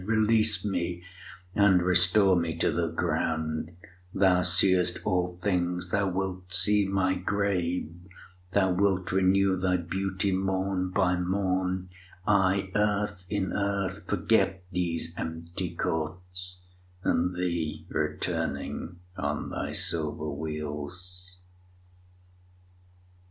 Release 0.03 0.65
me, 0.65 1.03
and 1.53 1.83
restore 1.83 2.35
me 2.35 2.57
to 2.57 2.71
the 2.71 2.87
ground; 2.87 3.75
Thou 4.15 4.41
seest 4.41 4.97
all 5.05 5.37
things, 5.37 5.89
thou 5.91 6.09
wilt 6.09 6.51
see 6.51 6.87
my 6.87 7.13
grave: 7.15 7.93
Thou 8.51 8.73
wilt 8.73 9.11
renew 9.11 9.55
thy 9.57 9.77
beauty 9.77 10.31
morn 10.31 10.89
by 10.89 11.17
morn; 11.19 11.89
I 12.25 12.71
earth 12.73 13.27
in 13.29 13.51
earth 13.53 14.07
forget 14.07 14.63
these 14.71 15.13
empty 15.17 15.75
courts, 15.75 16.61
And 17.03 17.35
thee 17.35 17.85
returning 17.89 19.01
on 19.15 19.51
thy 19.51 19.71
silver 19.71 20.31
wheels. 20.31 21.29